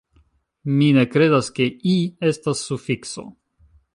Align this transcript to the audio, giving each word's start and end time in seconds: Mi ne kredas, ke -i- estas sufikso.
Mi 0.77 0.87
ne 0.97 1.03
kredas, 1.15 1.51
ke 1.59 1.69
-i- 1.91 2.31
estas 2.31 2.65
sufikso. 2.71 3.29